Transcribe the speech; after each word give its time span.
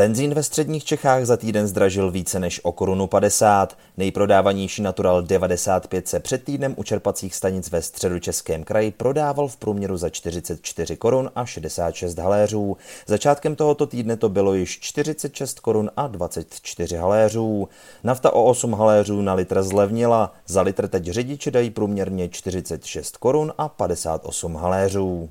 Benzín 0.00 0.34
ve 0.34 0.42
středních 0.42 0.84
Čechách 0.84 1.24
za 1.24 1.36
týden 1.36 1.66
zdražil 1.66 2.10
více 2.10 2.40
než 2.40 2.60
o 2.64 2.72
korunu 2.72 3.06
50. 3.06 3.76
Nejprodávanější 3.96 4.82
Natural 4.82 5.22
95 5.22 6.08
se 6.08 6.20
před 6.20 6.44
týdnem 6.44 6.74
u 6.76 6.82
čerpacích 6.82 7.34
stanic 7.34 7.70
ve 7.70 7.82
středu 7.82 8.18
Českém 8.18 8.64
kraji 8.64 8.90
prodával 8.90 9.48
v 9.48 9.56
průměru 9.56 9.96
za 9.96 10.10
44 10.10 10.96
korun 10.96 11.30
a 11.34 11.46
66 11.46 12.18
haléřů. 12.18 12.76
Začátkem 13.06 13.56
tohoto 13.56 13.86
týdne 13.86 14.16
to 14.16 14.28
bylo 14.28 14.54
již 14.54 14.80
46 14.80 15.60
korun 15.60 15.90
a 15.96 16.06
24 16.06 16.96
haléřů. 16.96 17.68
Nafta 18.04 18.32
o 18.32 18.44
8 18.44 18.72
haléřů 18.72 19.22
na 19.22 19.34
litr 19.34 19.62
zlevnila. 19.62 20.32
Za 20.46 20.62
litr 20.62 20.88
teď 20.88 21.04
řidiči 21.04 21.50
dají 21.50 21.70
průměrně 21.70 22.28
46 22.28 23.16
korun 23.16 23.52
a 23.58 23.68
58 23.68 24.54
haléřů. 24.54 25.30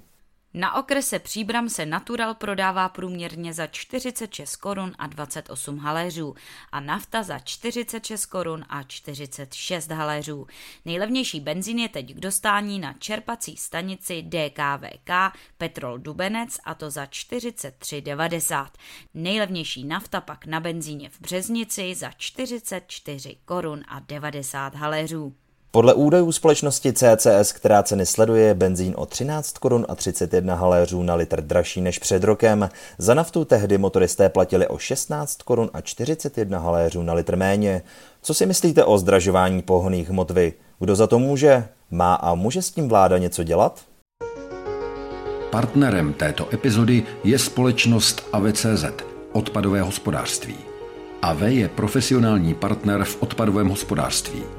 Na 0.54 0.76
okrese 0.76 1.20
Příbram 1.20 1.70
se 1.70 1.86
Natural 1.86 2.34
prodává 2.34 2.90
průměrně 2.90 3.54
za 3.54 3.68
46 3.68 4.56
korun 4.56 4.92
a 5.00 5.08
28 5.08 5.78
haléřů 5.78 6.36
a 6.72 6.80
nafta 6.80 7.24
za 7.24 7.40
46 7.40 8.26
korun 8.26 8.66
a 8.70 8.84
46 8.84 9.92
haléřů. 9.92 10.48
Nejlevnější 10.86 11.40
benzín 11.40 11.80
je 11.80 11.90
teď 11.90 12.14
k 12.14 12.20
dostání 12.20 12.80
na 12.80 12.94
čerpací 12.94 13.58
stanici 13.58 14.22
DKVK 14.22 15.38
Petrol 15.58 15.98
Dubenec 15.98 16.58
a 16.64 16.74
to 16.74 16.90
za 16.90 17.06
43,90. 17.06 18.68
Nejlevnější 19.14 19.84
nafta 19.84 20.22
pak 20.22 20.46
na 20.46 20.60
benzíně 20.60 21.10
v 21.10 21.22
Březnici 21.22 21.96
za 21.96 22.12
44 22.12 23.38
korun 23.46 23.84
a 23.88 24.00
90 24.00 24.76
haléřů. 24.76 25.36
Podle 25.72 25.94
údajů 25.94 26.32
společnosti 26.32 26.94
CCS, 26.94 27.52
která 27.52 27.84
ceny 27.84 28.06
sleduje, 28.06 28.46
je 28.46 28.54
benzín 28.54 28.94
o 28.98 29.06
13 29.06 29.58
korun 29.58 29.86
a 29.90 29.96
31 29.96 30.56
haléřů 30.56 31.04
na 31.04 31.16
litr 31.16 31.42
dražší 31.42 31.82
než 31.82 32.00
před 32.00 32.24
rokem. 32.24 32.70
Za 32.98 33.14
naftu 33.14 33.46
tehdy 33.46 33.78
motoristé 33.78 34.30
platili 34.30 34.68
o 34.68 34.78
16 34.78 35.42
korun 35.42 35.70
a 35.74 35.82
41 35.82 36.60
haléřů 36.60 37.04
na 37.04 37.14
litr 37.14 37.36
méně. 37.36 37.82
Co 38.22 38.34
si 38.34 38.46
myslíte 38.46 38.84
o 38.84 38.98
zdražování 38.98 39.62
pohonných 39.62 40.10
hmot 40.10 40.32
vy? 40.32 40.54
Kdo 40.80 40.96
za 40.96 41.08
to 41.08 41.20
může? 41.20 41.68
Má 41.92 42.16
a 42.16 42.36
může 42.36 42.62
s 42.62 42.72
tím 42.72 42.90
vláda 42.90 43.18
něco 43.18 43.44
dělat? 43.44 43.80
Partnerem 45.50 46.14
této 46.14 46.54
epizody 46.54 47.04
je 47.24 47.40
společnost 47.40 48.28
AVCZ, 48.34 48.86
odpadové 49.32 49.82
hospodářství. 49.82 50.56
AV 51.22 51.42
je 51.42 51.68
profesionální 51.68 52.54
partner 52.54 53.04
v 53.04 53.22
odpadovém 53.22 53.70
hospodářství. 53.70 54.59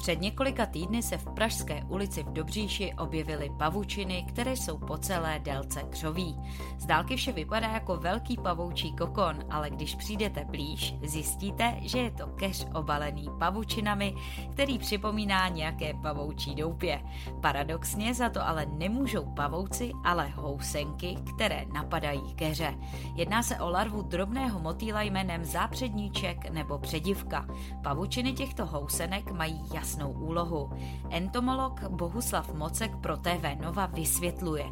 Před 0.00 0.20
několika 0.20 0.66
týdny 0.66 1.02
se 1.02 1.18
v 1.18 1.28
Pražské 1.34 1.84
ulici 1.88 2.22
v 2.22 2.32
Dobříši 2.32 2.94
objevily 2.98 3.50
pavučiny, 3.58 4.24
které 4.28 4.56
jsou 4.56 4.78
po 4.78 4.98
celé 4.98 5.38
délce 5.38 5.82
křoví. 5.90 6.36
Z 6.78 6.86
dálky 6.86 7.16
vše 7.16 7.32
vypadá 7.32 7.68
jako 7.68 7.96
velký 7.96 8.36
pavoučí 8.36 8.92
kokon, 8.92 9.36
ale 9.50 9.70
když 9.70 9.94
přijdete 9.94 10.44
blíž, 10.44 10.94
zjistíte, 11.02 11.76
že 11.80 11.98
je 11.98 12.10
to 12.10 12.26
keř 12.26 12.66
obalený 12.74 13.28
pavučinami, 13.38 14.14
který 14.52 14.78
připomíná 14.78 15.48
nějaké 15.48 15.94
pavoučí 15.94 16.54
doupě. 16.54 17.02
Paradoxně 17.40 18.14
za 18.14 18.28
to 18.28 18.46
ale 18.48 18.66
nemůžou 18.66 19.24
pavouci, 19.36 19.92
ale 20.04 20.28
housenky, 20.28 21.16
které 21.34 21.64
napadají 21.72 22.34
keře. 22.34 22.74
Jedná 23.14 23.42
se 23.42 23.60
o 23.60 23.70
larvu 23.70 24.02
drobného 24.02 24.60
motýla 24.60 25.02
jménem 25.02 25.44
zápředníček 25.44 26.50
nebo 26.50 26.78
předivka. 26.78 27.46
Pavučiny 27.82 28.32
těchto 28.32 28.66
housenek 28.66 29.32
mají 29.32 29.60
jasný 29.74 29.89
jasnou 29.90 30.12
úlohu. 30.12 30.70
Entomolog 31.10 31.80
Bohuslav 31.90 32.54
Mocek 32.54 32.90
pro 32.96 33.16
TV 33.16 33.62
Nova 33.62 33.86
vysvětluje. 33.86 34.64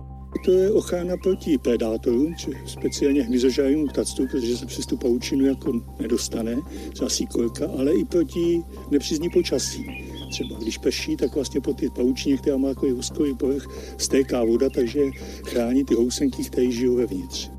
To 0.45 0.51
je 0.51 0.73
ochrana 0.73 1.17
proti 1.23 1.59
predátorům, 1.59 2.35
speciálně 2.67 3.23
hmyzožravým 3.23 3.89
ptactvu, 3.89 4.27
protože 4.27 4.57
se 4.57 4.67
přes 4.67 4.87
tu 4.87 4.97
paučinu 4.97 5.47
jako 5.47 5.73
nedostane, 6.01 6.57
třeba 6.93 7.11
síkorka, 7.11 7.67
ale 7.79 7.93
i 7.93 8.05
proti 8.05 8.63
nepřízní 8.91 9.31
počasí. 9.31 9.87
Třeba 10.31 10.59
když 10.59 10.79
prší, 10.79 11.17
tak 11.17 11.35
vlastně 11.35 11.61
po 11.61 11.75
ty 11.75 11.91
paučině, 11.91 12.37
která 12.37 12.57
má 12.57 12.69
takový 12.69 12.93
úzkový 12.93 13.35
povrch, 13.35 13.67
stéká 13.99 14.45
voda, 14.45 14.71
takže 14.71 15.01
chrání 15.47 15.85
ty 15.85 15.95
housenky, 15.95 16.45
které 16.45 16.71
žijou 16.71 16.97
vevnitř. 16.97 17.51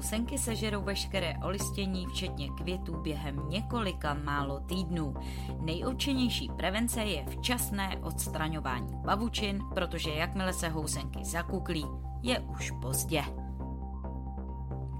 Housenky 0.00 0.38
sežerou 0.38 0.82
veškeré 0.82 1.34
olistění, 1.42 2.06
včetně 2.06 2.48
květů, 2.48 3.02
během 3.02 3.48
několika 3.48 4.14
málo 4.14 4.60
týdnů. 4.60 5.14
Nejúčinnější 5.60 6.48
prevence 6.56 7.00
je 7.00 7.26
včasné 7.26 7.98
odstraňování 8.02 9.02
pavučin, 9.04 9.60
protože 9.74 10.10
jakmile 10.10 10.52
se 10.52 10.68
housenky 10.68 11.24
zakuklí, 11.24 11.86
je 12.22 12.40
už 12.40 12.70
pozdě. 12.82 13.24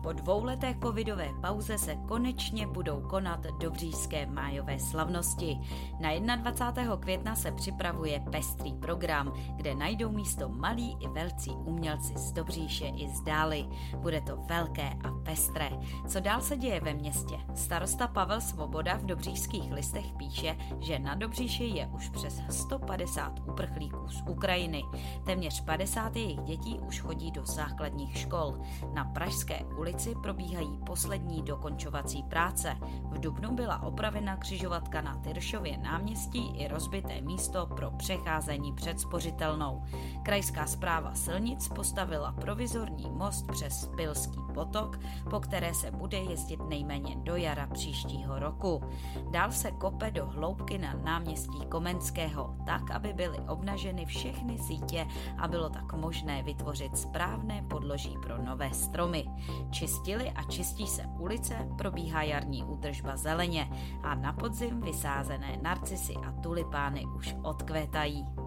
Po 0.03 0.12
dvouleté 0.12 0.75
covidové 0.83 1.28
pauze 1.41 1.78
se 1.78 1.97
konečně 2.09 2.66
budou 2.66 3.00
konat 3.00 3.47
dobřížské 3.61 4.27
májové 4.27 4.78
slavnosti. 4.78 5.61
Na 6.00 6.37
21. 6.37 6.97
května 6.97 7.37
se 7.37 7.53
připravuje 7.53 8.21
pestrý 8.33 8.75
program, 8.75 9.33
kde 9.56 9.75
najdou 9.75 10.12
místo 10.12 10.49
malí 10.49 10.97
i 11.00 11.09
velcí 11.09 11.50
umělci 11.50 12.12
z 12.16 12.33
Dobříše 12.33 12.87
i 12.87 13.09
z 13.09 13.21
dály. 13.21 13.66
Bude 13.97 14.21
to 14.21 14.37
velké 14.37 14.89
a 15.05 15.10
pestré. 15.25 15.71
Co 16.09 16.21
dál 16.21 16.41
se 16.41 16.56
děje 16.56 16.81
ve 16.81 16.94
městě? 16.94 17.39
Starosta 17.55 18.06
Pavel 18.06 18.41
Svoboda 18.41 18.97
v 18.97 19.06
Dobřížských 19.06 19.72
listech 19.72 20.12
píše, 20.16 20.56
že 20.78 20.99
na 20.99 21.15
Dobříši 21.15 21.65
je 21.65 21.87
už 21.87 22.09
přes 22.09 22.43
150 22.50 23.41
uprchlíků 23.49 24.09
z 24.09 24.22
Ukrajiny. 24.28 24.84
Téměř 25.27 25.60
50 25.60 26.16
jejich 26.16 26.41
dětí 26.41 26.81
už 26.87 27.00
chodí 27.00 27.31
do 27.31 27.47
základních 27.47 28.19
škol. 28.19 28.59
Na 28.94 29.05
Pražské 29.05 29.65
ulici 29.78 29.90
ulici 29.91 30.15
probíhají 30.23 30.78
poslední 30.87 31.43
dokončovací 31.43 32.23
práce. 32.23 32.77
V 33.05 33.21
Dubnu 33.21 33.55
byla 33.55 33.83
opravena 33.83 34.37
křižovatka 34.37 35.01
na 35.01 35.17
Tyršově 35.17 35.78
náměstí 35.78 36.56
i 36.56 36.69
rozbité 36.69 37.21
místo 37.21 37.67
pro 37.67 37.91
přecházení 37.91 38.73
před 38.73 39.01
spořitelnou. 39.01 39.83
Krajská 40.23 40.67
zpráva 40.67 41.15
silnic 41.15 41.69
postavila 41.69 42.33
provizorní 42.33 43.11
most 43.11 43.47
přes 43.47 43.91
Pilský 43.97 44.40
potok, 44.55 44.99
po 45.31 45.41
které 45.41 45.75
se 45.75 45.91
bude 45.91 46.19
jezdit 46.19 46.61
nejméně 46.69 47.16
do 47.16 47.37
jara 47.37 47.66
příštího 47.66 48.38
roku. 48.38 48.83
Dál 49.31 49.53
se 49.53 49.71
kope 49.71 50.11
do 50.11 50.27
hloubky 50.27 50.78
na 50.78 50.94
náměstí 50.94 51.66
Komenského, 51.69 52.56
tak, 52.66 52.91
aby 52.91 53.12
byly 53.12 53.39
obnaženy 53.39 54.06
všechny 54.06 54.59
sítě 54.59 55.07
a 55.39 55.48
bylo 55.48 55.69
tak 55.71 55.92
možné 55.92 56.42
vytvořit 56.42 56.98
správné 56.98 57.63
podloží 57.63 58.16
pro 58.22 58.42
nové 58.42 58.75
stromy. 58.75 59.27
Čistili 59.71 60.30
a 60.30 60.42
čistí 60.42 60.86
se 60.86 61.07
ulice, 61.19 61.69
probíhá 61.78 62.22
jarní 62.22 62.65
údržba 62.65 63.16
zeleně 63.16 63.71
a 64.03 64.15
na 64.15 64.33
podzim 64.33 64.80
vysázené 64.80 65.59
narcisy 65.63 66.15
a 66.16 66.33
tulipány 66.33 67.07
už 67.16 67.36
odkvétají. 67.42 68.40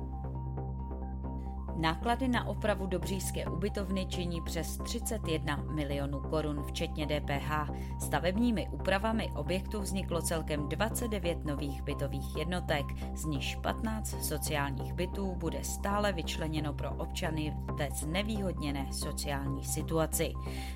Náklady 1.77 2.27
na 2.27 2.47
opravu 2.47 2.87
Dobřížské 2.87 3.45
ubytovny 3.45 4.05
činí 4.05 4.41
přes 4.41 4.77
31 4.77 5.55
milionů 5.55 6.19
korun, 6.19 6.63
včetně 6.63 7.07
DPH. 7.07 7.69
Stavebními 7.99 8.67
úpravami 8.71 9.31
objektu 9.35 9.81
vzniklo 9.81 10.21
celkem 10.21 10.69
29 10.69 11.45
nových 11.45 11.81
bytových 11.81 12.37
jednotek, 12.37 12.85
z 13.13 13.25
nichž 13.25 13.55
15 13.55 14.23
sociálních 14.23 14.93
bytů 14.93 15.35
bude 15.35 15.63
stále 15.63 16.13
vyčleněno 16.13 16.73
pro 16.73 16.91
občany 16.91 17.57
ve 17.73 17.91
znevýhodněné 17.91 18.87
sociální 18.91 19.63
situaci. 19.63 20.33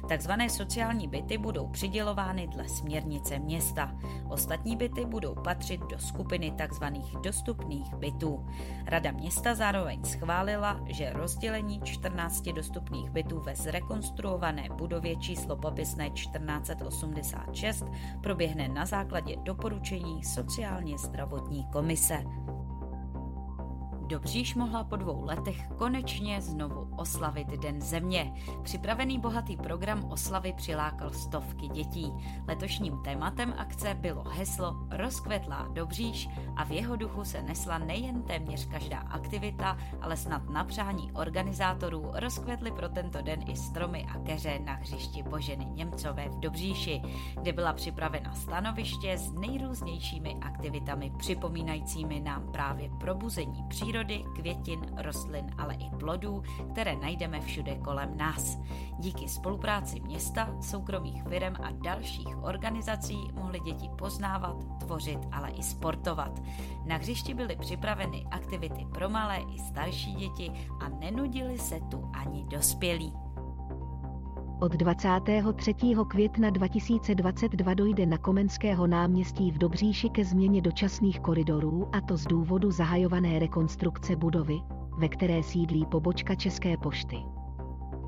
Takzvané 0.09 0.49
sociální 0.49 1.07
byty 1.07 1.37
budou 1.37 1.67
přidělovány 1.67 2.47
dle 2.47 2.69
směrnice 2.69 3.39
města. 3.39 3.95
Ostatní 4.29 4.75
byty 4.75 5.05
budou 5.05 5.35
patřit 5.35 5.81
do 5.81 5.99
skupiny 5.99 6.53
tzv. 6.67 6.83
dostupných 7.23 7.95
bytů. 7.95 8.45
Rada 8.85 9.11
města 9.11 9.55
zároveň 9.55 10.03
schválila 10.03 10.86
že 10.89 11.13
rozdělení 11.13 11.81
14 11.83 12.43
dostupných 12.43 13.09
bytů 13.09 13.39
ve 13.39 13.55
zrekonstruované 13.55 14.67
budově 14.77 15.15
číslo 15.15 15.55
popisné 15.55 16.09
1486 16.09 17.85
proběhne 18.23 18.67
na 18.67 18.85
základě 18.85 19.35
doporučení 19.43 20.23
sociálně 20.23 20.97
zdravotní 20.97 21.65
komise. 21.73 22.23
Dobříš 24.07 24.55
mohla 24.55 24.83
po 24.83 24.95
dvou 24.95 25.25
letech 25.25 25.67
konečně 25.77 26.41
znovu 26.41 26.87
oslavit 26.97 27.47
Den 27.47 27.81
země. 27.81 28.33
Připravený 28.63 29.19
bohatý 29.19 29.57
program 29.57 30.11
oslavy 30.11 30.53
přilákal 30.53 31.09
stovky 31.09 31.67
dětí. 31.67 32.13
Letošním 32.47 33.03
tématem 33.03 33.53
akce 33.57 33.93
bylo 33.93 34.23
heslo 34.23 34.75
Rozkvetlá 34.89 35.67
Dobříš 35.73 36.29
a 36.55 36.63
v 36.63 36.71
jeho 36.71 36.95
duchu 36.95 37.23
se 37.23 37.41
nesla 37.41 37.77
nejen 37.77 38.23
téměř 38.23 38.67
každá 38.67 38.97
aktivita, 38.97 39.77
ale 40.01 40.17
snad 40.17 40.49
na 40.49 40.63
přání 40.63 41.11
organizátorů 41.11 42.11
rozkvetly 42.13 42.71
pro 42.71 42.89
tento 42.89 43.21
den 43.21 43.39
i 43.47 43.55
stromy 43.55 44.05
a 44.15 44.19
keře 44.19 44.59
na 44.59 44.73
hřišti 44.73 45.23
Boženy 45.23 45.65
Němcové 45.65 46.29
v 46.29 46.39
Dobříši, 46.39 47.01
kde 47.41 47.53
byla 47.53 47.73
připravena 47.73 48.33
stanoviště 48.33 49.17
s 49.17 49.31
nejrůznějšími 49.31 50.37
aktivitami 50.41 51.11
připomínajícími 51.17 52.19
nám 52.19 52.51
právě 52.51 52.89
probuzení 52.99 53.63
přírody 53.69 53.96
přírody, 53.97 54.23
květin, 54.35 54.79
rostlin, 54.97 55.45
ale 55.57 55.73
i 55.73 55.89
plodů, 55.99 56.43
které 56.71 56.95
najdeme 56.95 57.41
všude 57.41 57.75
kolem 57.75 58.17
nás. 58.17 58.57
Díky 58.99 59.29
spolupráci 59.29 59.99
města, 59.99 60.55
soukromých 60.61 61.23
firm 61.23 61.53
a 61.63 61.71
dalších 61.71 62.37
organizací 62.43 63.17
mohly 63.33 63.59
děti 63.59 63.89
poznávat, 63.97 64.57
tvořit, 64.79 65.19
ale 65.31 65.49
i 65.49 65.63
sportovat. 65.63 66.41
Na 66.85 66.95
hřišti 66.95 67.33
byly 67.33 67.55
připraveny 67.55 68.25
aktivity 68.31 68.85
pro 68.93 69.09
malé 69.09 69.37
i 69.37 69.59
starší 69.59 70.13
děti 70.13 70.51
a 70.79 70.89
nenudili 70.89 71.57
se 71.57 71.79
tu 71.79 72.11
ani 72.13 72.45
dospělí. 72.45 73.26
Od 74.59 74.71
23. 74.71 75.73
května 76.07 76.49
2022 76.49 77.73
dojde 77.73 78.05
na 78.05 78.17
Komenského 78.17 78.87
náměstí 78.87 79.51
v 79.51 79.57
Dobříši 79.57 80.09
ke 80.09 80.25
změně 80.25 80.61
dočasných 80.61 81.19
koridorů 81.19 81.89
a 81.95 82.01
to 82.01 82.17
z 82.17 82.25
důvodu 82.25 82.71
zahajované 82.71 83.39
rekonstrukce 83.39 84.15
budovy, 84.15 84.59
ve 84.97 85.09
které 85.09 85.43
sídlí 85.43 85.85
pobočka 85.85 86.35
České 86.35 86.77
pošty. 86.77 87.17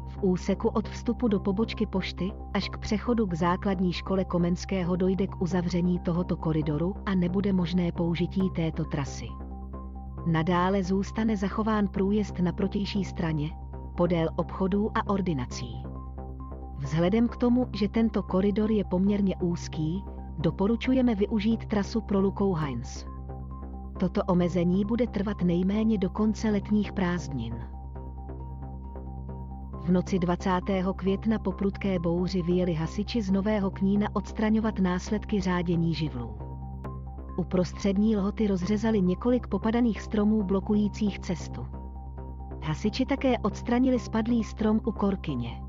V 0.08 0.18
úseku 0.22 0.68
od 0.68 0.90
vstupu 0.90 1.28
do 1.28 1.40
pobočky 1.40 1.86
pošty 1.86 2.32
až 2.54 2.70
k 2.70 2.78
přechodu 2.78 3.28
k 3.28 3.34
základní 3.34 3.94
škole 3.94 4.26
Komenského 4.26 4.96
dojde 4.96 5.28
k 5.28 5.42
uzavření 5.42 6.00
tohoto 6.00 6.38
koridoru 6.38 6.96
a 7.06 7.16
nebude 7.16 7.54
možné 7.54 7.92
použití 7.92 8.50
této 8.56 8.86
trasy. 8.86 9.28
Nadále 10.26 10.84
zůstane 10.84 11.38
zachován 11.38 11.88
průjezd 11.88 12.40
na 12.40 12.52
protější 12.52 13.06
straně, 13.06 13.50
podél 13.98 14.30
obchodů 14.36 14.92
a 14.98 15.08
ordinací. 15.10 15.89
Vzhledem 16.80 17.28
k 17.28 17.38
tomu, 17.38 17.68
že 17.74 17.88
tento 17.88 18.24
koridor 18.24 18.72
je 18.72 18.84
poměrně 18.84 19.36
úzký, 19.42 20.04
doporučujeme 20.38 21.16
využít 21.16 21.66
trasu 21.66 22.02
pro 22.02 22.20
Lukou 22.20 22.54
Heinz. 22.54 23.06
Toto 24.00 24.24
omezení 24.24 24.86
bude 24.86 25.08
trvat 25.08 25.42
nejméně 25.42 25.98
do 25.98 26.10
konce 26.10 26.50
letních 26.50 26.94
prázdnin. 26.94 27.56
V 29.86 29.92
noci 29.92 30.20
20. 30.20 30.50
května 30.96 31.40
po 31.40 31.52
prudké 31.52 32.00
bouři 32.00 32.42
vyjeli 32.42 32.74
hasiči 32.74 33.22
z 33.22 33.32
Nového 33.32 33.72
Knína 33.72 34.08
odstraňovat 34.14 34.80
následky 34.80 35.42
řádění 35.42 35.94
živlů. 35.94 36.38
U 37.38 37.44
prostřední 37.44 38.18
lhoty 38.18 38.48
rozřezali 38.48 39.02
několik 39.02 39.48
popadaných 39.48 40.02
stromů 40.02 40.44
blokujících 40.44 41.20
cestu. 41.20 41.68
Hasiči 42.64 43.06
také 43.06 43.38
odstranili 43.38 44.00
spadlý 44.00 44.44
strom 44.44 44.80
u 44.86 44.92
Korkyně. 44.92 45.69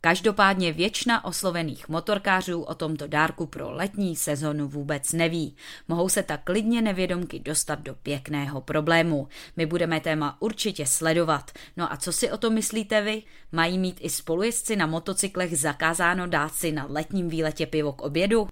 Každopádně 0.00 0.72
většina 0.72 1.24
oslovených 1.24 1.88
motorkářů 1.88 2.62
o 2.62 2.74
tomto 2.74 3.06
dárku 3.06 3.46
pro 3.46 3.70
letní 3.70 4.16
sezonu 4.16 4.68
vůbec 4.68 5.12
neví. 5.12 5.56
Mohou 5.88 6.08
se 6.08 6.22
tak 6.22 6.44
klidně 6.44 6.82
nevědomky 6.82 7.38
dostat 7.38 7.80
do 7.80 7.94
pěkného 7.94 8.60
problému. 8.60 9.28
My 9.56 9.66
budeme 9.66 10.00
téma 10.00 10.36
určitě 10.40 10.86
sledovat. 10.86 11.50
No 11.76 11.92
a 11.92 11.96
co 11.96 12.12
si 12.12 12.30
o 12.30 12.36
to 12.36 12.50
myslíte 12.50 13.00
vy? 13.00 13.22
Mají 13.52 13.78
mít 13.78 13.98
i 14.00 14.10
spolujezdci 14.10 14.76
na 14.76 14.86
motocyklech 14.86 15.58
zakázáno 15.58 16.26
dát 16.26 16.54
si 16.54 16.72
na 16.72 16.86
letním 16.88 17.28
výletě 17.28 17.66
pivo 17.66 17.92
k 17.92 18.02
obědu? 18.02 18.48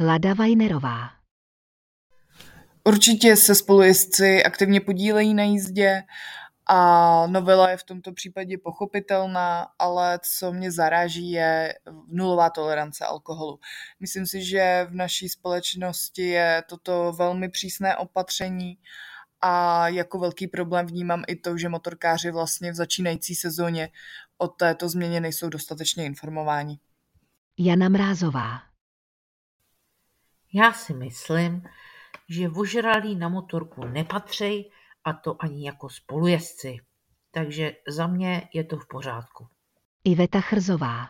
Lada 0.00 0.34
Vajnerová 0.34 1.10
Určitě 2.84 3.36
se 3.36 3.54
spolujezdci 3.54 4.44
aktivně 4.44 4.80
podílejí 4.80 5.34
na 5.34 5.42
jízdě 5.42 6.02
a 6.66 7.26
novela 7.26 7.70
je 7.70 7.76
v 7.76 7.84
tomto 7.84 8.12
případě 8.12 8.58
pochopitelná, 8.58 9.66
ale 9.78 10.20
co 10.38 10.52
mě 10.52 10.72
zaráží 10.72 11.30
je 11.30 11.74
nulová 12.08 12.50
tolerance 12.50 13.04
alkoholu. 13.04 13.60
Myslím 14.00 14.26
si, 14.26 14.44
že 14.44 14.86
v 14.90 14.94
naší 14.94 15.28
společnosti 15.28 16.22
je 16.22 16.62
toto 16.68 17.12
velmi 17.12 17.48
přísné 17.48 17.96
opatření 17.96 18.78
a 19.40 19.88
jako 19.88 20.18
velký 20.18 20.48
problém 20.48 20.86
vnímám 20.86 21.22
i 21.28 21.36
to, 21.36 21.58
že 21.58 21.68
motorkáři 21.68 22.30
vlastně 22.30 22.72
v 22.72 22.74
začínající 22.74 23.34
sezóně 23.34 23.88
o 24.38 24.48
této 24.48 24.88
změně 24.88 25.20
nejsou 25.20 25.48
dostatečně 25.48 26.04
informováni. 26.04 26.78
Jana 27.58 27.88
Mrázová 27.88 28.62
Já 30.54 30.72
si 30.72 30.94
myslím, 30.94 31.62
že 32.28 32.48
vožralí 32.48 33.16
na 33.16 33.28
motorku 33.28 33.84
nepatří 33.84 34.70
a 35.04 35.12
to 35.12 35.36
ani 35.38 35.66
jako 35.66 35.88
spolujezdci. 35.88 36.76
Takže 37.30 37.72
za 37.88 38.06
mě 38.06 38.48
je 38.54 38.64
to 38.64 38.76
v 38.76 38.88
pořádku. 38.88 39.46
Iveta 40.04 40.40
Chrzová 40.40 41.08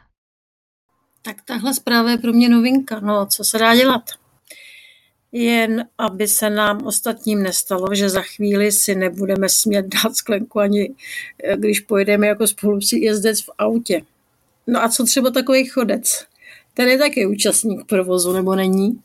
Tak 1.22 1.42
tahle 1.42 1.74
zpráva 1.74 2.10
je 2.10 2.18
pro 2.18 2.32
mě 2.32 2.48
novinka. 2.48 3.00
No, 3.00 3.26
co 3.26 3.44
se 3.44 3.58
dá 3.58 3.76
dělat? 3.76 4.02
Jen 5.32 5.88
aby 5.98 6.28
se 6.28 6.50
nám 6.50 6.86
ostatním 6.86 7.42
nestalo, 7.42 7.94
že 7.94 8.10
za 8.10 8.22
chvíli 8.22 8.72
si 8.72 8.94
nebudeme 8.94 9.48
smět 9.48 9.86
dát 9.86 10.16
sklenku 10.16 10.60
ani 10.60 10.94
když 11.56 11.80
pojedeme 11.80 12.26
jako 12.26 12.46
spolu 12.46 12.78
jezdec 12.92 13.42
v 13.42 13.50
autě. 13.58 14.02
No 14.66 14.82
a 14.82 14.88
co 14.88 15.04
třeba 15.04 15.30
takový 15.30 15.66
chodec? 15.66 16.26
Ten 16.74 16.88
je 16.88 16.98
taky 16.98 17.26
účastník 17.26 17.86
provozu, 17.86 18.32
nebo 18.32 18.54
není? 18.54 19.02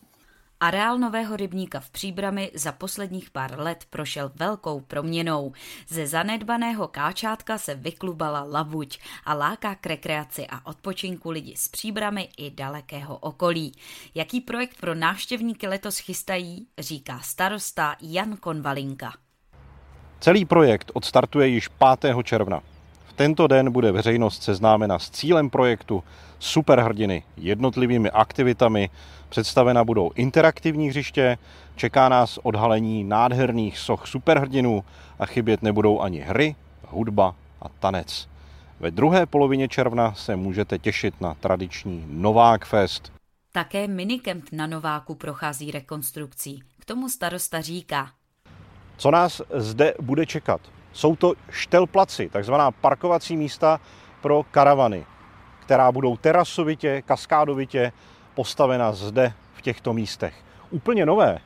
Areál 0.61 0.97
Nového 0.97 1.35
rybníka 1.35 1.79
v 1.79 1.89
Příbrami 1.89 2.51
za 2.53 2.71
posledních 2.71 3.29
pár 3.29 3.59
let 3.59 3.85
prošel 3.89 4.31
velkou 4.35 4.79
proměnou. 4.79 5.51
Ze 5.87 6.07
zanedbaného 6.07 6.87
káčátka 6.87 7.57
se 7.57 7.75
vyklubala 7.75 8.43
labuť 8.43 8.99
a 9.25 9.33
láká 9.33 9.75
k 9.75 9.85
rekreaci 9.85 10.47
a 10.49 10.67
odpočinku 10.67 11.31
lidi 11.31 11.53
z 11.57 11.67
Příbramy 11.67 12.29
i 12.37 12.51
dalekého 12.51 13.17
okolí. 13.17 13.71
Jaký 14.15 14.41
projekt 14.41 14.81
pro 14.81 14.95
návštěvníky 14.95 15.67
letos 15.67 15.97
chystají, 15.97 16.67
říká 16.79 17.19
starosta 17.19 17.95
Jan 18.01 18.37
Konvalinka. 18.37 19.13
Celý 20.19 20.45
projekt 20.45 20.91
odstartuje 20.93 21.47
již 21.47 21.67
5. 21.67 22.15
června. 22.23 22.61
Tento 23.19 23.47
den 23.47 23.71
bude 23.71 23.91
veřejnost 23.91 24.43
seznámena 24.43 24.99
s 24.99 25.09
cílem 25.09 25.49
projektu, 25.49 26.03
superhrdiny, 26.39 27.23
jednotlivými 27.37 28.11
aktivitami, 28.11 28.89
Představena 29.29 29.83
budou 29.83 30.11
interaktivní 30.15 30.89
hřiště, 30.89 31.37
čeká 31.75 32.09
nás 32.09 32.39
odhalení 32.43 33.03
nádherných 33.03 33.77
soch 33.77 34.07
superhrdinů 34.07 34.83
a 35.19 35.25
chybět 35.25 35.61
nebudou 35.61 36.01
ani 36.01 36.19
hry, 36.19 36.55
hudba 36.87 37.35
a 37.61 37.69
tanec. 37.69 38.27
Ve 38.79 38.91
druhé 38.91 39.25
polovině 39.25 39.67
června 39.67 40.13
se 40.13 40.35
můžete 40.35 40.77
těšit 40.77 41.21
na 41.21 41.33
tradiční 41.33 42.05
Novák 42.07 42.65
Fest. 42.65 43.13
Také 43.51 43.87
minikemp 43.87 44.45
na 44.51 44.67
Nováku 44.67 45.15
prochází 45.15 45.71
rekonstrukcí. 45.71 46.63
K 46.79 46.85
tomu 46.85 47.09
starosta 47.09 47.61
říká. 47.61 48.11
Co 48.97 49.11
nás 49.11 49.41
zde 49.55 49.93
bude 50.01 50.25
čekat? 50.25 50.61
Jsou 50.93 51.15
to 51.15 51.33
štelplaci, 51.49 52.29
takzvaná 52.29 52.71
parkovací 52.71 53.37
místa 53.37 53.79
pro 54.21 54.43
karavany, 54.51 55.05
která 55.59 55.91
budou 55.91 56.17
terasovitě, 56.17 57.01
kaskádovitě 57.01 57.91
postavena 58.35 58.91
zde 58.91 59.33
v 59.53 59.61
těchto 59.61 59.93
místech. 59.93 60.33
Úplně 60.69 61.05
nové 61.05 61.39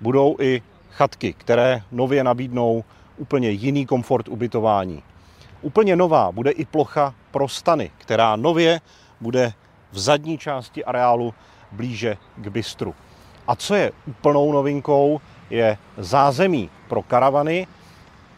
budou 0.00 0.36
i 0.40 0.62
chatky, 0.90 1.32
které 1.32 1.82
nově 1.92 2.24
nabídnou 2.24 2.84
úplně 3.16 3.50
jiný 3.50 3.86
komfort 3.86 4.28
ubytování. 4.28 5.02
Úplně 5.62 5.96
nová 5.96 6.32
bude 6.32 6.50
i 6.50 6.64
plocha 6.64 7.14
pro 7.30 7.48
stany, 7.48 7.90
která 7.98 8.36
nově 8.36 8.80
bude 9.20 9.52
v 9.92 9.98
zadní 9.98 10.38
části 10.38 10.84
areálu 10.84 11.34
blíže 11.72 12.16
k 12.36 12.48
bistru. 12.48 12.94
A 13.46 13.56
co 13.56 13.74
je 13.74 13.92
úplnou 14.06 14.52
novinkou, 14.52 15.20
je 15.50 15.78
zázemí 15.98 16.70
pro 16.88 17.02
karavany, 17.02 17.66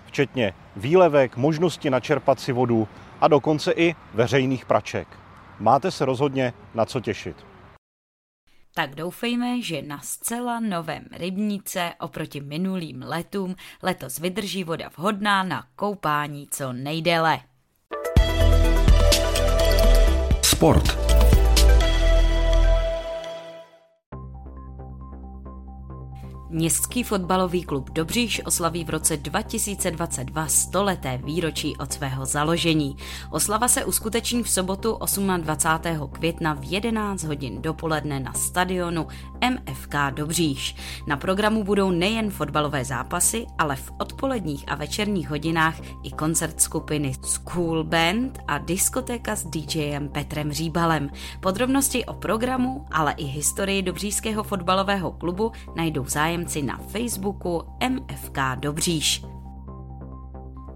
včetně 0.06 0.52
výlevek, 0.76 1.36
možnosti 1.36 1.90
načerpat 1.90 2.40
si 2.40 2.52
vodu 2.52 2.88
a 3.20 3.28
dokonce 3.28 3.72
i 3.72 3.94
veřejných 4.14 4.64
praček. 4.64 5.08
Máte 5.60 5.90
se 5.90 6.04
rozhodně 6.04 6.52
na 6.75 6.84
co 6.84 7.00
těšit. 7.00 7.36
Tak 8.75 8.94
doufejme, 8.94 9.62
že 9.62 9.82
na 9.82 9.98
zcela 9.98 10.60
novém 10.60 11.04
rybníce 11.12 11.92
oproti 12.00 12.40
minulým 12.40 13.02
letům 13.02 13.54
letos 13.82 14.18
vydrží 14.18 14.64
voda 14.64 14.90
vhodná 14.96 15.42
na 15.42 15.64
koupání 15.76 16.48
co 16.50 16.72
nejdéle. 16.72 17.40
Sport. 20.42 21.05
Městský 26.50 27.03
fotbalový 27.03 27.62
klub 27.62 27.91
Dobříš 27.91 28.43
oslaví 28.45 28.85
v 28.85 28.91
roce 28.91 29.17
2022 29.17 30.47
stoleté 30.47 31.21
výročí 31.25 31.76
od 31.76 31.93
svého 31.93 32.26
založení. 32.26 32.97
Oslava 33.31 33.69
se 33.69 33.85
uskuteční 33.85 34.43
v 34.43 34.50
sobotu 34.50 34.99
28. 35.37 36.09
května 36.12 36.55
v 36.55 36.73
11 36.73 37.25
hodin 37.25 37.62
dopoledne 37.62 38.21
na 38.21 38.33
stadionu 38.33 39.07
MFK 39.50 39.95
Dobříš. 40.11 40.76
Na 41.07 41.17
programu 41.17 41.65
budou 41.65 41.91
nejen 41.91 42.31
fotbalové 42.31 42.85
zápasy, 42.85 43.47
ale 43.59 43.76
v 43.76 43.93
odpoledních 43.99 44.65
a 44.69 44.75
večerních 44.75 45.31
hodinách 45.31 45.81
i 46.03 46.11
koncert 46.11 46.61
skupiny 46.61 47.15
School 47.23 47.85
Band 47.85 48.38
a 48.49 48.59
diskotéka 48.59 49.37
s 49.37 49.45
DJem 49.45 50.09
Petrem 50.09 50.53
Říbalem. 50.53 51.11
Podrobnosti 51.41 52.05
o 52.05 52.15
programu, 52.15 52.87
ale 52.93 53.12
i 53.12 53.25
historii 53.25 53.83
Dobřížského 53.83 54.43
fotbalového 54.43 55.11
klubu 55.11 55.53
najdou 55.76 56.05
zájem 56.05 56.36
zájemci 56.37 56.62
na 56.62 56.76
Facebooku 56.76 57.62
MFK 57.88 58.38
Dobříš. 58.61 59.25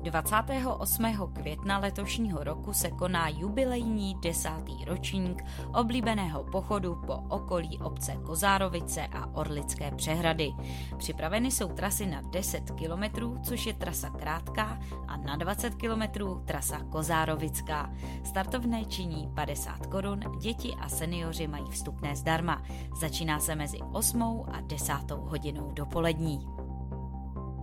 28. 0.03 1.31
května 1.33 1.79
letošního 1.79 2.45
roku 2.45 2.73
se 2.73 2.91
koná 2.91 3.29
jubilejní 3.29 4.15
desátý 4.23 4.85
ročník 4.85 5.45
oblíbeného 5.75 6.45
pochodu 6.45 7.03
po 7.07 7.15
okolí 7.15 7.79
obce 7.79 8.17
Kozárovice 8.27 9.07
a 9.07 9.27
Orlické 9.27 9.91
přehrady. 9.91 10.53
Připraveny 10.99 11.51
jsou 11.51 11.69
trasy 11.69 12.07
na 12.07 12.21
10 12.21 12.71
km, 12.71 13.35
což 13.43 13.67
je 13.67 13.75
trasa 13.75 14.11
krátká, 14.11 14.79
a 15.09 15.17
na 15.17 15.37
20 15.37 15.75
km 15.75 16.03
trasa 16.45 16.81
Kozárovická. 16.81 17.91
Startovné 18.25 18.85
činí 18.85 19.31
50 19.35 19.87
korun, 19.87 20.21
děti 20.41 20.75
a 20.81 20.89
seniori 20.89 21.47
mají 21.47 21.67
vstupné 21.71 22.17
zdarma. 22.17 22.63
Začíná 23.01 23.41
se 23.41 23.55
mezi 23.55 23.79
8 23.93 24.45
a 24.53 24.61
10 24.61 24.93
hodinou 25.11 25.71
dopolední. 25.73 26.70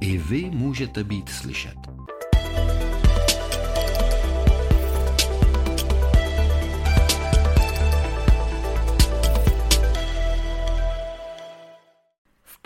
I 0.00 0.18
vy 0.18 0.50
můžete 0.50 1.04
být 1.04 1.28
slyšet. 1.28 1.96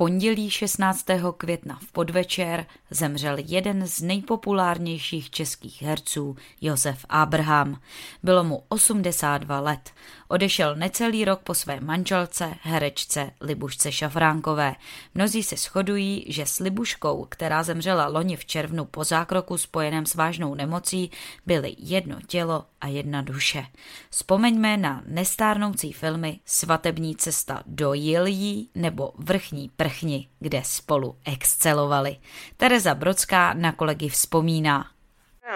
pondělí 0.00 0.50
16. 0.50 1.06
května 1.36 1.78
v 1.88 1.92
podvečer 1.92 2.66
zemřel 2.90 3.36
jeden 3.38 3.86
z 3.86 4.02
nejpopulárnějších 4.02 5.30
českých 5.30 5.82
herců, 5.82 6.36
Josef 6.60 7.06
Abraham. 7.08 7.80
Bylo 8.22 8.44
mu 8.44 8.62
82 8.68 9.60
let. 9.60 9.90
Odešel 10.30 10.76
necelý 10.76 11.24
rok 11.24 11.40
po 11.40 11.54
své 11.54 11.80
manželce, 11.80 12.54
herečce 12.62 13.30
Libušce 13.40 13.92
Šafránkové. 13.92 14.74
Mnozí 15.14 15.42
se 15.42 15.56
shodují, 15.56 16.24
že 16.28 16.46
s 16.46 16.58
Libuškou, 16.58 17.26
která 17.28 17.62
zemřela 17.62 18.06
loni 18.06 18.36
v 18.36 18.44
červnu 18.44 18.84
po 18.84 19.04
zákroku 19.04 19.58
spojeném 19.58 20.06
s 20.06 20.14
vážnou 20.14 20.54
nemocí, 20.54 21.10
byly 21.46 21.74
jedno 21.78 22.16
tělo 22.26 22.64
a 22.80 22.86
jedna 22.86 23.22
duše. 23.22 23.66
Vzpomeňme 24.10 24.76
na 24.76 25.02
nestárnoucí 25.06 25.92
filmy 25.92 26.40
Svatební 26.44 27.16
cesta 27.16 27.62
do 27.66 27.94
Jiljí 27.94 28.70
nebo 28.74 29.12
Vrchní 29.18 29.70
prchni, 29.76 30.28
kde 30.40 30.62
spolu 30.64 31.16
excelovali. 31.24 32.16
Tereza 32.56 32.94
Brodská 32.94 33.54
na 33.54 33.72
kolegy 33.72 34.08
vzpomíná. 34.08 34.86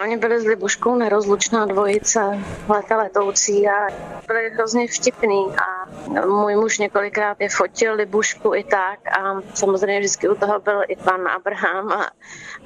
Oni 0.03 0.17
byli 0.17 0.41
s 0.41 0.45
Libuškou 0.45 0.95
nerozlučná 0.95 1.65
dvojice, 1.65 2.19
leta 2.69 2.97
letoucí 2.97 3.67
a 3.67 3.87
byli 4.27 4.49
hrozně 4.49 4.87
vtipný 4.87 5.47
a 5.57 5.85
můj 6.25 6.55
muž 6.55 6.77
několikrát 6.77 7.41
je 7.41 7.49
fotil 7.49 7.93
Libušku 7.93 8.55
i 8.55 8.63
tak 8.63 8.99
a 9.19 9.41
samozřejmě 9.53 9.99
vždycky 9.99 10.29
u 10.29 10.35
toho 10.35 10.59
byl 10.59 10.81
i 10.87 10.95
pan 10.95 11.27
Abraham 11.27 11.91
a 11.91 12.11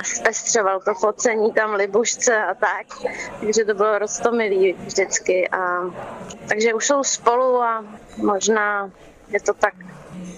zpestřoval 0.03 0.79
to 0.79 0.93
focení 0.93 1.53
tam 1.53 1.73
Libušce 1.73 2.43
a 2.43 2.53
tak, 2.53 2.87
takže 3.39 3.65
to 3.65 3.73
bylo 3.73 3.99
rostomilý 3.99 4.73
vždycky 4.73 5.49
a 5.49 5.81
takže 6.49 6.73
už 6.73 6.87
jsou 6.87 7.03
spolu 7.03 7.61
a 7.61 7.85
možná 8.17 8.91
je 9.29 9.39
to 9.39 9.53
tak 9.53 9.73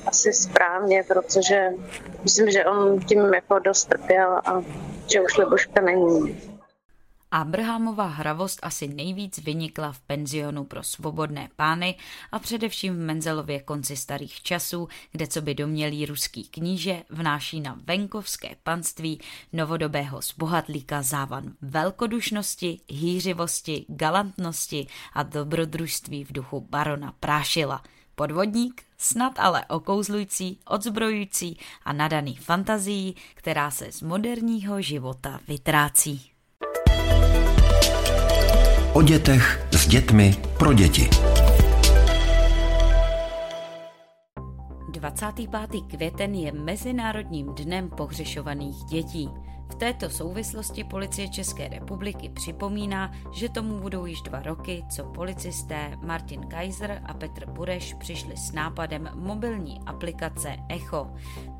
asi 0.08 0.34
správně, 0.34 1.04
protože 1.08 1.70
myslím, 2.24 2.52
že 2.52 2.66
on 2.66 3.00
tím 3.00 3.34
jako 3.34 3.60
dost 3.60 3.86
trpěl 3.86 4.42
a 4.46 4.62
že 5.12 5.22
už 5.22 5.38
Libuška 5.38 5.82
není. 5.82 6.51
Abrahamova 7.34 8.08
hravost 8.08 8.60
asi 8.62 8.88
nejvíc 8.88 9.38
vynikla 9.38 9.92
v 9.92 10.00
penzionu 10.00 10.64
pro 10.64 10.84
svobodné 10.84 11.50
pány 11.56 11.96
a 12.32 12.40
především 12.40 12.94
v 12.94 13.00
Menzelově 13.00 13.60
konci 13.60 13.96
starých 13.96 14.42
časů, 14.42 14.90
kde 15.12 15.28
co 15.28 15.42
by 15.42 15.56
domělý 15.56 16.06
ruský 16.06 16.44
kníže 16.44 17.04
vnáší 17.10 17.62
na 17.62 17.80
venkovské 17.86 18.56
panství 18.64 19.20
novodobého 19.54 20.22
zbohatlíka 20.22 21.02
závan 21.02 21.54
velkodušnosti, 21.62 22.80
hýřivosti, 22.90 23.86
galantnosti 23.88 24.88
a 25.14 25.24
dobrodružství 25.24 26.24
v 26.24 26.32
duchu 26.32 26.68
barona 26.70 27.14
Prášila. 27.20 27.84
Podvodník, 28.16 28.84
snad 28.98 29.40
ale 29.40 29.66
okouzlující, 29.66 30.60
odzbrojující 30.66 31.58
a 31.86 31.94
nadaný 31.94 32.36
fantazií, 32.36 33.16
která 33.34 33.72
se 33.72 33.92
z 33.92 34.02
moderního 34.02 34.82
života 34.82 35.40
vytrácí. 35.48 36.31
O 38.94 39.02
dětech, 39.02 39.68
s 39.72 39.88
dětmi, 39.88 40.36
pro 40.58 40.74
děti. 40.74 41.10
25. 44.92 45.50
květen 45.88 46.36
je 46.36 46.52
Mezinárodním 46.52 47.56
dnem 47.56 47.90
pohřešovaných 47.90 48.76
dětí. 48.90 49.30
V 49.72 49.76
této 49.76 50.10
souvislosti 50.10 50.84
policie 50.84 51.30
České 51.30 51.68
republiky 51.68 52.30
připomíná, 52.30 53.12
že 53.32 53.50
tomu 53.50 53.80
budou 53.80 54.06
již 54.06 54.22
dva 54.22 54.40
roky, 54.40 54.84
co 54.90 55.04
policisté 55.04 55.98
Martin 56.02 56.42
Kaiser 56.48 57.02
a 57.06 57.14
Petr 57.14 57.46
Bureš 57.46 57.94
přišli 57.94 58.38
s 58.38 58.52
nápadem 58.52 59.10
mobilní 59.16 59.82
aplikace 59.86 60.56
Echo. 60.70 61.08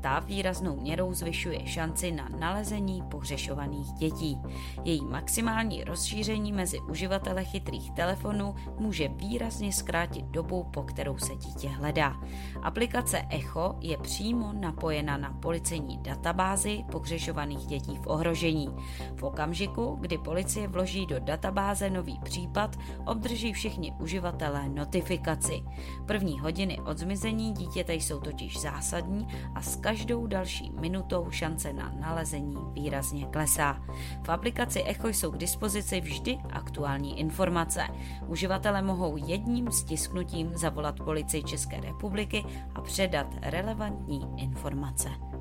Ta 0.00 0.18
výraznou 0.18 0.76
měrou 0.76 1.14
zvyšuje 1.14 1.66
šanci 1.66 2.12
na 2.12 2.28
nalezení 2.38 3.02
pohřešovaných 3.10 3.92
dětí. 3.92 4.38
Její 4.84 5.06
maximální 5.06 5.84
rozšíření 5.84 6.52
mezi 6.52 6.80
uživatele 6.80 7.44
chytrých 7.44 7.90
telefonů 7.90 8.54
může 8.78 9.08
výrazně 9.08 9.72
zkrátit 9.72 10.24
dobu, 10.24 10.64
po 10.64 10.82
kterou 10.82 11.18
se 11.18 11.36
dítě 11.36 11.68
hledá. 11.68 12.16
Aplikace 12.62 13.26
Echo 13.30 13.76
je 13.80 13.98
přímo 13.98 14.52
napojena 14.52 15.16
na 15.16 15.30
policejní 15.30 15.98
databázi 15.98 16.84
pohřešovaných 16.90 17.66
dětí 17.66 18.01
ohrožení. 18.06 18.68
V 19.16 19.22
okamžiku, 19.22 19.98
kdy 20.00 20.18
policie 20.18 20.68
vloží 20.68 21.06
do 21.06 21.20
databáze 21.20 21.90
nový 21.90 22.18
případ, 22.24 22.76
obdrží 23.06 23.52
všichni 23.52 23.92
uživatelé 24.00 24.68
notifikaci. 24.68 25.62
První 26.06 26.40
hodiny 26.40 26.78
od 26.80 26.98
zmizení 26.98 27.52
dítěte 27.52 27.94
jsou 27.94 28.20
totiž 28.20 28.60
zásadní 28.60 29.28
a 29.54 29.62
s 29.62 29.76
každou 29.76 30.26
další 30.26 30.70
minutou 30.80 31.30
šance 31.30 31.72
na 31.72 31.92
nalezení 32.00 32.56
výrazně 32.72 33.26
klesá. 33.26 33.82
V 34.22 34.28
aplikaci 34.28 34.82
Echo 34.82 35.08
jsou 35.08 35.30
k 35.30 35.38
dispozici 35.38 36.00
vždy 36.00 36.38
aktuální 36.52 37.20
informace. 37.20 37.82
Uživatelé 38.26 38.82
mohou 38.82 39.16
jedním 39.16 39.70
stisknutím 39.70 40.56
zavolat 40.56 41.00
policii 41.00 41.42
České 41.42 41.80
republiky 41.80 42.44
a 42.74 42.80
předat 42.80 43.26
relevantní 43.42 44.26
informace. 44.36 45.31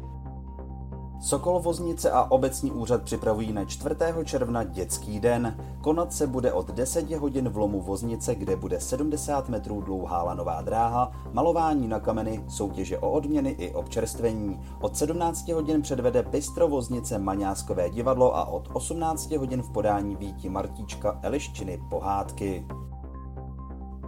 Sokol 1.22 1.60
Voznice 1.60 2.12
a 2.12 2.32
obecní 2.32 2.72
úřad 2.72 3.04
připravují 3.04 3.54
na 3.54 3.66
4. 3.66 3.96
června 4.24 4.63
dětský 4.63 5.20
den. 5.20 5.58
Konat 5.82 6.13
se 6.13 6.28
bude 6.28 6.54
od 6.54 6.72
10 6.72 7.12
hodin 7.12 7.50
v 7.50 7.58
lomu 7.58 7.82
Voznice, 7.82 8.36
kde 8.36 8.56
bude 8.56 8.80
70 8.80 9.50
metrů 9.50 9.82
dlouhá 9.82 10.24
lanová 10.24 10.62
dráha, 10.62 11.12
malování 11.34 11.88
na 11.88 12.00
kameny, 12.00 12.46
soutěže 12.50 12.98
o 12.98 13.12
odměny 13.12 13.50
i 13.50 13.74
občerstvení. 13.74 14.60
Od 14.82 14.98
17 14.98 15.48
hodin 15.48 15.82
předvede 15.82 16.24
Bystro 16.24 16.68
Voznice 16.68 17.18
Maňáskové 17.18 17.90
divadlo 17.90 18.38
a 18.38 18.46
od 18.46 18.70
18 18.74 19.32
hodin 19.32 19.62
v 19.62 19.70
podání 19.70 20.16
Víti 20.16 20.50
Martíčka 20.50 21.20
Eliščiny 21.22 21.80
pohádky. 21.90 22.66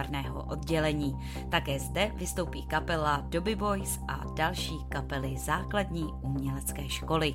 výtvarného 0.00 0.44
oddělení. 0.44 1.18
Také 1.48 1.78
zde 1.78 2.12
vystoupí 2.14 2.62
kapela 2.62 3.24
Dobby 3.28 3.56
Boys 3.56 4.00
a 4.08 4.24
další 4.34 4.84
kapely 4.88 5.36
základní 5.38 6.04
umělecké 6.22 6.88
školy. 6.88 7.34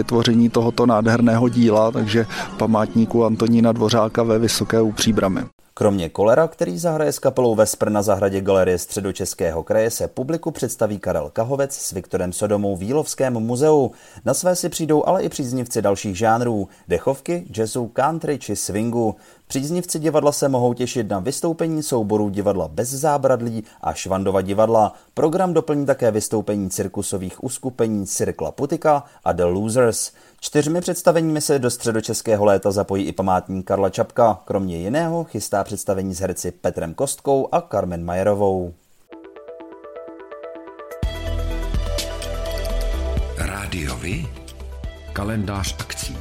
vytvoření 0.01 0.49
tohoto 0.49 0.85
nádherného 0.85 1.49
díla, 1.49 1.91
takže 1.91 2.25
památníku 2.57 3.25
Antonína 3.25 3.71
Dvořáka 3.71 4.23
ve 4.23 4.39
Vysoké 4.39 4.81
u 4.81 4.91
Příbramy. 4.91 5.41
Kromě 5.73 6.09
Kolera, 6.09 6.47
který 6.47 6.77
zahraje 6.77 7.11
s 7.11 7.19
kapelou 7.19 7.55
Vespr 7.55 7.89
na 7.89 8.01
zahradě 8.01 8.41
Galerie 8.41 8.77
středočeského 8.77 9.63
kraje, 9.63 9.89
se 9.89 10.07
publiku 10.07 10.51
představí 10.51 10.99
Karel 10.99 11.29
Kahovec 11.33 11.73
s 11.73 11.91
Viktorem 11.91 12.33
Sodomou 12.33 12.75
v 12.75 12.83
Jílovském 12.83 13.33
muzeu. 13.33 13.91
Na 14.25 14.33
své 14.33 14.55
si 14.55 14.69
přijdou 14.69 15.05
ale 15.05 15.23
i 15.23 15.29
příznivci 15.29 15.81
dalších 15.81 16.17
žánrů, 16.17 16.67
dechovky, 16.87 17.45
jazzu, 17.57 17.87
country 17.87 18.39
či 18.39 18.55
swingu. 18.55 19.15
Příznivci 19.51 19.99
divadla 19.99 20.31
se 20.31 20.49
mohou 20.49 20.73
těšit 20.73 21.09
na 21.09 21.19
vystoupení 21.19 21.83
souborů 21.83 22.29
divadla 22.29 22.67
bez 22.67 22.89
zábradlí 22.89 23.63
a 23.81 23.93
Švandova 23.93 24.41
divadla. 24.41 24.93
Program 25.13 25.53
doplní 25.53 25.85
také 25.85 26.11
vystoupení 26.11 26.69
cirkusových 26.69 27.43
uskupení 27.43 28.07
Cirkla 28.07 28.51
Putika 28.51 29.03
a 29.23 29.31
The 29.31 29.43
Losers. 29.43 30.11
Čtyřmi 30.39 30.81
představeními 30.81 31.41
se 31.41 31.59
do 31.59 31.69
středočeského 31.69 32.45
léta 32.45 32.71
zapojí 32.71 33.03
i 33.03 33.11
památník 33.11 33.67
Karla 33.67 33.89
Čapka. 33.89 34.41
Kromě 34.45 34.77
jiného 34.77 35.23
chystá 35.23 35.63
představení 35.63 36.13
s 36.13 36.19
herci 36.19 36.51
Petrem 36.51 36.93
Kostkou 36.93 37.47
a 37.51 37.61
Carmen 37.61 38.05
Majerovou. 38.05 38.73
Rádiovi? 43.37 44.27
Kalendář 45.13 45.75
akcí. 45.79 46.17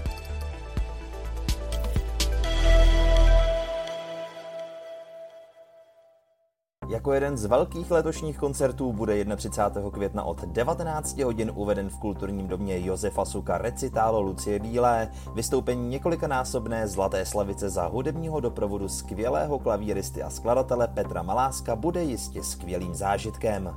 Jako 7.00 7.12
jeden 7.12 7.36
z 7.36 7.44
velkých 7.44 7.90
letošních 7.90 8.38
koncertů 8.38 8.92
bude 8.92 9.24
31. 9.36 9.90
května 9.90 10.22
od 10.22 10.44
19 10.44 11.18
hodin 11.18 11.52
uveden 11.54 11.88
v 11.88 11.98
kulturním 11.98 12.48
domě 12.48 12.86
Josefa 12.86 13.24
Suka 13.24 13.58
recitálo 13.58 14.20
Lucie 14.20 14.58
Bílé, 14.58 15.08
vystoupení 15.34 15.88
několikanásobné 15.88 16.88
Zlaté 16.88 17.26
slavice 17.26 17.70
za 17.70 17.86
hudebního 17.86 18.40
doprovodu 18.40 18.88
skvělého 18.88 19.58
klavíristy 19.58 20.22
a 20.22 20.30
skladatele 20.30 20.88
Petra 20.88 21.22
Maláska 21.22 21.76
bude 21.76 22.04
jistě 22.04 22.42
skvělým 22.42 22.94
zážitkem. 22.94 23.70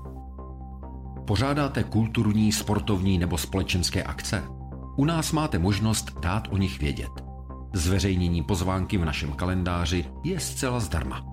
Pořádáte 1.27 1.83
kulturní, 1.83 2.51
sportovní 2.51 3.17
nebo 3.17 3.37
společenské 3.37 4.03
akce? 4.03 4.43
U 4.95 5.05
nás 5.05 5.31
máte 5.31 5.59
možnost 5.59 6.19
dát 6.19 6.47
o 6.51 6.57
nich 6.57 6.79
vědět. 6.79 7.11
Zveřejnění 7.73 8.43
pozvánky 8.43 8.97
v 8.97 9.05
našem 9.05 9.31
kalendáři 9.31 10.05
je 10.23 10.39
zcela 10.39 10.79
zdarma. 10.79 11.32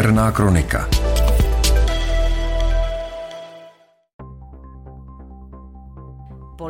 Černá 0.00 0.32
kronika. 0.32 0.99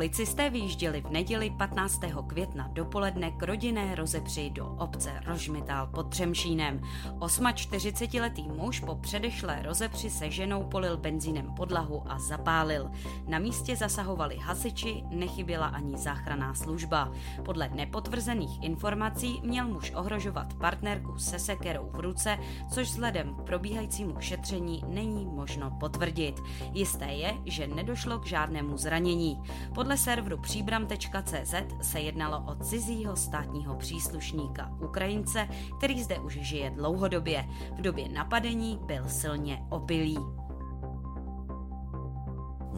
Policisté 0.01 0.51
vyjížděli 0.51 1.01
v 1.01 1.11
neděli 1.11 1.51
15. 1.51 2.01
května 2.27 2.69
dopoledne 2.73 3.31
k 3.31 3.43
rodinné 3.43 3.95
rozepři 3.95 4.51
do 4.51 4.67
obce 4.67 5.21
Rožmitál 5.27 5.87
pod 5.87 6.11
Třemšínem. 6.11 6.81
48-letý 7.19 8.49
muž 8.49 8.81
po 8.81 8.95
předešlé 8.95 9.63
rozepři 9.63 10.11
se 10.11 10.31
ženou 10.31 10.65
polil 10.65 10.97
benzínem 10.97 11.55
podlahu 11.55 12.03
a 12.07 12.19
zapálil. 12.19 12.91
Na 13.29 13.39
místě 13.39 13.77
zasahovali 13.77 14.37
hasiči, 14.37 15.03
nechyběla 15.11 15.67
ani 15.67 15.99
záchranná 15.99 16.55
služba. 16.55 17.13
Podle 17.45 17.69
nepotvrzených 17.69 18.63
informací 18.63 19.41
měl 19.45 19.69
muž 19.69 19.93
ohrožovat 19.95 20.55
partnerku 20.55 21.19
se 21.19 21.39
sekerou 21.39 21.91
v 21.93 22.01
ruce, 22.01 22.39
což 22.73 22.89
vzhledem 22.89 23.35
k 23.35 23.43
probíhajícímu 23.43 24.21
šetření 24.21 24.85
není 24.89 25.27
možno 25.27 25.71
potvrdit. 25.81 26.41
Jisté 26.73 27.07
je, 27.07 27.35
že 27.45 27.67
nedošlo 27.67 28.19
k 28.19 28.27
žádnému 28.27 28.77
zranění. 28.77 29.43
Podle 29.75 29.90
serveru 29.97 30.39
příbram.cz 30.39 31.55
se 31.83 32.01
jednalo 32.01 32.45
o 32.47 32.65
cizího 32.65 33.17
státního 33.17 33.75
příslušníka 33.75 34.73
Ukrajince, 34.81 35.49
který 35.79 36.03
zde 36.03 36.19
už 36.19 36.39
žije 36.43 36.71
dlouhodobě. 36.71 37.49
V 37.73 37.81
době 37.81 38.09
napadení 38.09 38.79
byl 38.87 39.09
silně 39.09 39.67
opilý. 39.71 40.40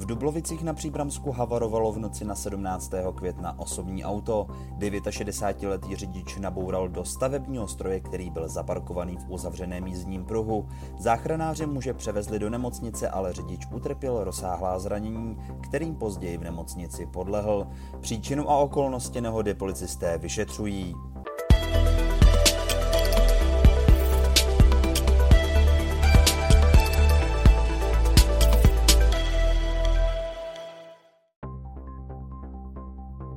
V 0.03 0.07
Dublovicích 0.07 0.63
na 0.63 0.75
Příbramsku 0.75 1.33
havarovalo 1.33 1.93
v 1.93 1.99
noci 1.99 2.25
na 2.25 2.35
17. 2.35 2.93
května 3.15 3.59
osobní 3.59 4.05
auto. 4.05 4.47
69-letý 4.79 5.97
řidič 5.97 6.37
naboural 6.37 6.89
do 6.89 7.05
stavebního 7.05 7.69
stroje, 7.69 8.01
který 8.01 8.31
byl 8.31 8.49
zaparkovaný 8.49 9.17
v 9.17 9.25
uzavřeném 9.29 9.87
jízdním 9.87 10.25
pruhu. 10.25 10.69
Záchranáři 10.99 11.67
muže 11.67 11.95
převezli 11.95 12.39
do 12.39 12.51
nemocnice, 12.51 13.09
ale 13.09 13.33
řidič 13.33 13.67
utrpěl 13.73 14.25
rozsáhlá 14.25 14.79
zranění, 14.79 15.39
kterým 15.61 15.95
později 15.95 16.39
v 16.39 16.45
nemocnici 16.45 17.07
podlehl. 17.07 17.67
Příčinu 18.01 18.51
a 18.51 18.57
okolnosti 18.57 19.21
nehody 19.21 19.55
policisté 19.55 20.19
vyšetřují. 20.19 20.95